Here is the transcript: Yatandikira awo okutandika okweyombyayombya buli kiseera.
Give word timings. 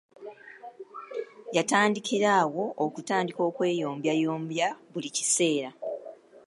Yatandikira 1.55 2.27
awo 2.41 2.63
okutandika 2.85 3.41
okweyombyayombya 3.49 4.67
buli 4.91 5.09
kiseera. 5.15 5.69